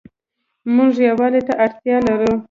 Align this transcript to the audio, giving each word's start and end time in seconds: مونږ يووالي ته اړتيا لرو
مونږ 0.75 0.93
يووالي 1.09 1.41
ته 1.47 1.53
اړتيا 1.63 1.97
لرو 2.07 2.33